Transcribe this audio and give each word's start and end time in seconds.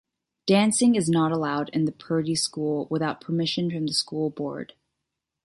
Dancing 0.47 0.95
is 0.95 1.07
not 1.11 1.31
allowed 1.31 1.69
in 1.73 1.85
the 1.85 1.91
Purdy 1.91 2.33
school 2.33 2.87
without 2.89 3.21
permission 3.21 3.69
from 3.69 3.85
the 3.85 3.93
school 3.93 4.31
board. 4.31 4.73